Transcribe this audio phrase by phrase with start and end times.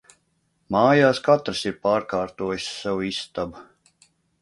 [0.75, 3.67] Mājās katrs ir pārkārtojis savu istabu.